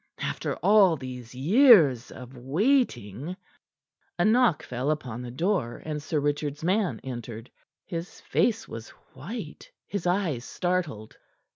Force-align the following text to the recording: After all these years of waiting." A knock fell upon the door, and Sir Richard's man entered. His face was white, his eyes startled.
After 0.23 0.55
all 0.63 0.97
these 0.97 1.35
years 1.35 2.09
of 2.09 2.35
waiting." 2.35 3.37
A 4.17 4.25
knock 4.25 4.63
fell 4.63 4.89
upon 4.89 5.21
the 5.21 5.29
door, 5.29 5.79
and 5.85 6.01
Sir 6.01 6.19
Richard's 6.19 6.63
man 6.63 6.99
entered. 7.03 7.51
His 7.85 8.19
face 8.19 8.67
was 8.67 8.89
white, 9.13 9.69
his 9.85 10.07
eyes 10.07 10.43
startled. 10.43 11.17